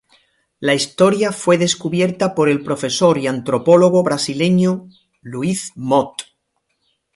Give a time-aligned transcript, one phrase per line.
[0.59, 4.87] La historia fue descubierta por el profesor y antropólogo brasileño
[5.21, 6.23] Luiz Mott.